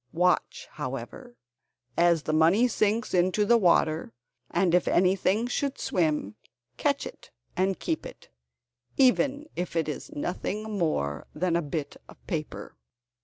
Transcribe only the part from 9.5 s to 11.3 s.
if it is nothing more